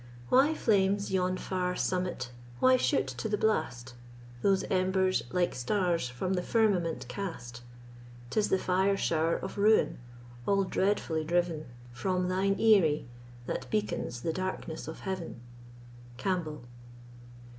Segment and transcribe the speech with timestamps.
[0.29, 3.93] Why flames yon far summit—why shoot to the blast
[4.41, 7.61] Those embers, like stars from the firmament cast?
[8.31, 9.99] 'Tis the fire shower of ruin,
[10.47, 13.07] all dreadfully driven From thine eyrie,
[13.45, 15.39] that beacons the darkness of Heaven.
[16.17, 16.63] CAMPBELL.